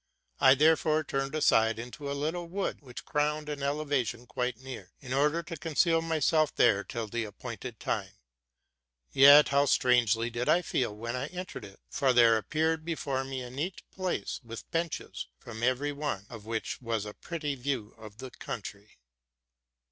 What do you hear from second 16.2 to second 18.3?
of which was a pretty view of